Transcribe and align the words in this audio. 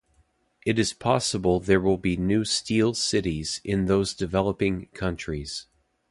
It 0.65 0.79
is 0.79 0.93
possible 0.93 1.59
there 1.59 1.79
will 1.79 1.99
be 1.99 2.17
new 2.17 2.43
"steel 2.43 2.95
cities" 2.95 3.61
in 3.63 3.85
those 3.85 4.15
developing 4.15 4.87
countries. 4.95 5.67